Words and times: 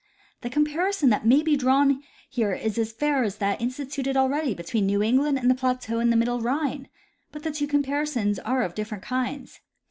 The 0.41 0.49
comparison 0.49 1.11
that 1.11 1.27
may 1.27 1.43
be 1.43 1.55
drawn 1.55 2.01
here 2.27 2.53
is 2.53 2.79
as 2.79 2.91
fair 2.91 3.23
as 3.23 3.35
that 3.35 3.61
instituted 3.61 4.17
already 4.17 4.55
between 4.55 4.87
New 4.87 5.03
England 5.03 5.37
and 5.37 5.47
the 5.47 5.53
plateau 5.53 5.99
of 5.99 6.09
the 6.09 6.15
middle 6.15 6.41
Rhine, 6.41 6.87
but 7.31 7.43
the 7.43 7.51
two 7.51 7.67
comparisons 7.67 8.39
are 8.39 8.63
of 8.63 8.73
different 8.73 9.03
kinds. 9.03 9.59